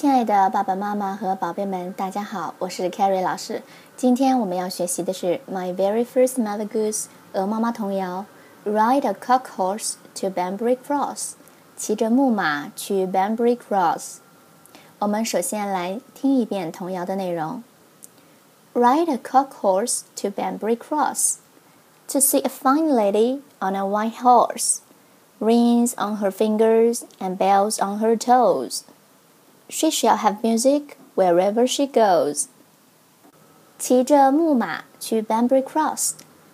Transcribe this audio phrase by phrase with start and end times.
[0.00, 3.62] 亲爱的爸爸妈妈和宝贝们，大家好，我是 Carrie 老师。
[3.96, 8.26] 今天我们要学习的是 My Very First Mother Goose 鹅妈妈童谣：
[8.64, 11.32] Ride a cock horse to Banbury Cross，
[11.76, 14.16] 骑着木马去 Banbury Cross。
[14.98, 17.62] 我们首先来听一遍童谣的内容：
[18.74, 21.36] Ride a cock horse to Banbury Cross
[22.08, 24.80] to see a fine lady on a white horse,
[25.40, 28.82] rings on her fingers and bells on her toes.
[29.73, 32.47] She shall have music wherever she goes.
[33.79, 36.11] 骑着木马去 Banbury Cross，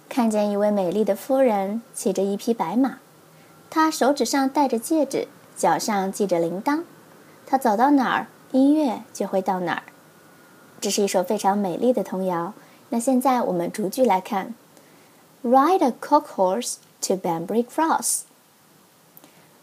[0.08, 2.99] 看见一位美丽的夫人骑着一匹白马，
[3.72, 5.27] 她手指上戴着戒指，
[5.58, 6.84] 脚上系着铃铛。
[7.48, 9.84] 她走到哪儿，音乐就会到哪儿。
[10.80, 12.53] 这是一首非常美丽的童谣。
[12.89, 14.53] 那现在我们逐句来看
[15.44, 18.22] ：Ride a cock horse to Banbury Cross.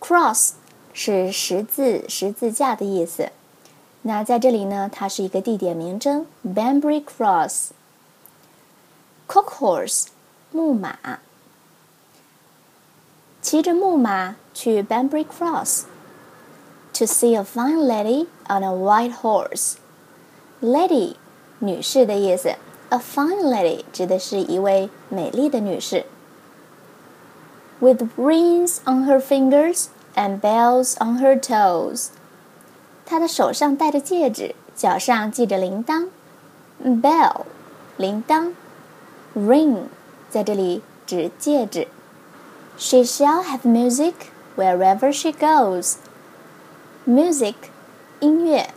[0.00, 0.54] Cross
[0.92, 3.30] 是十字、十字架的意思。
[4.03, 10.05] 那在这里呢，它是一个地点名称，Banbury Cross。Cock horse，
[10.51, 11.19] 木马，
[13.41, 21.15] 骑着木马去 Banbury Cross。To see a fine lady on a white horse。Lady，
[21.59, 22.55] 女士的意思。
[22.89, 26.05] A fine lady 指的是一位美丽的女士。
[27.79, 32.07] With rings on her fingers and bells on her toes。
[33.06, 36.08] 她的手上戴着戒指，脚上系着铃铛
[36.82, 37.42] ，bell，
[37.96, 38.52] 铃铛
[39.36, 39.82] ，ring，
[40.30, 41.88] 在这里指戒指。
[42.76, 44.14] She shall have music
[44.56, 45.94] wherever she goes。
[47.06, 47.54] music，
[48.20, 48.70] 音乐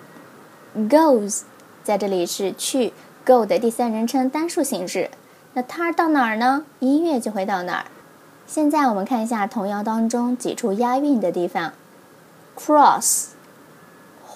[0.77, 1.43] ，goes，
[1.83, 2.93] 在这里是去
[3.25, 5.09] ，go 的第三人称单数形式。
[5.53, 6.65] 那她到哪儿呢？
[6.79, 7.85] 音乐就会到哪儿。
[8.45, 11.73] 现在我们看一下童谣当中几处押韵的地方
[12.55, 13.29] ，cross。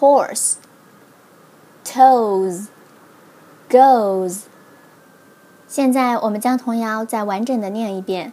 [0.01, 0.57] horse,
[1.85, 2.67] toes,
[3.69, 4.43] goes。
[5.69, 8.33] 现在我们将童谣再完整的念一遍。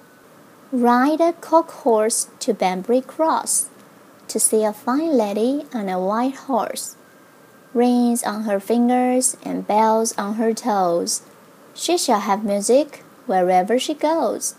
[0.72, 3.66] Ride a cock horse to Banbury Cross
[4.28, 6.96] to see a fine lady on a white horse.
[7.74, 11.22] Rings on her fingers and bells on her toes.
[11.76, 14.56] She shall have music wherever she goes.